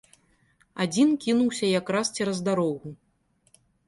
[0.85, 2.95] Адзін кінуўся якраз цераз дарогу.